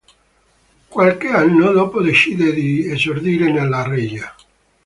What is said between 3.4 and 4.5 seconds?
nella regia.